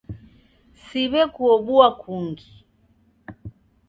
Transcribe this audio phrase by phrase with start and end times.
[0.85, 2.49] Siw'ekuobua kungi.